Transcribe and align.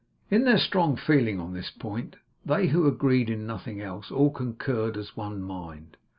In 0.31 0.45
their 0.45 0.57
strong 0.57 0.95
feeling 0.95 1.39
on 1.39 1.53
this 1.53 1.69
point, 1.69 2.15
they, 2.43 2.69
who 2.69 2.87
agreed 2.87 3.29
in 3.29 3.45
nothing 3.45 3.79
else, 3.79 4.09
all 4.09 4.31
concurred 4.31 4.97
as 4.97 5.15
one 5.15 5.43
mind. 5.43 5.95